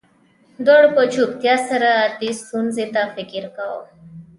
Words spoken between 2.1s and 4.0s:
دې ستونزې ته فکر کاوه